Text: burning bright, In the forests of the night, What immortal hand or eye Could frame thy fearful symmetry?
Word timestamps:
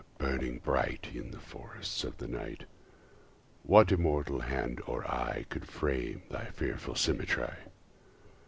burning 0.17 0.57
bright, 0.57 1.09
In 1.13 1.29
the 1.29 1.37
forests 1.37 2.03
of 2.03 2.17
the 2.17 2.27
night, 2.27 2.63
What 3.61 3.91
immortal 3.91 4.39
hand 4.39 4.81
or 4.87 5.05
eye 5.07 5.45
Could 5.49 5.67
frame 5.67 6.23
thy 6.31 6.45
fearful 6.45 6.95
symmetry? 6.95 7.53